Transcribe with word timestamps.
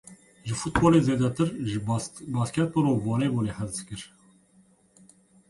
Ji 0.47 0.53
futbolê 0.61 0.99
zêdetir, 1.07 1.49
ji 1.69 1.79
bastekbol 2.45 2.85
û 2.91 2.93
voleybolê 3.05 3.53
hez 3.59 3.71
dikir. 3.77 4.01